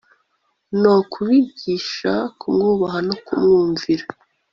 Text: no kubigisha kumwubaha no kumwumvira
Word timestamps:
no 0.81 0.95
kubigisha 1.11 2.11
kumwubaha 2.39 2.99
no 3.07 3.15
kumwumvira 3.25 4.05